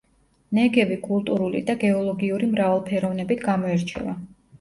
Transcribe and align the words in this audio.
ნეგევი 0.59 0.95
კულტურული 1.01 1.61
და 1.67 1.75
გეოლოგიური 1.83 2.47
მრავალფეროვნებით 2.55 3.45
გამოირჩევა. 3.51 4.17